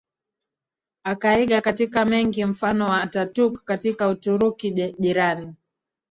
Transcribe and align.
akaiga 1.03 1.61
katika 1.61 2.05
mengi 2.05 2.45
mfano 2.45 2.85
wa 2.85 3.01
Atatürk 3.01 3.63
katika 3.65 4.07
Uturuki 4.09 4.71
jirani 4.99 5.53